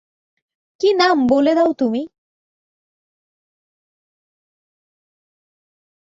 কী 0.81 0.89
নাম, 0.93 1.17
বলে 1.27 1.51
দাও 1.55 1.71
তুমি। 1.73 2.01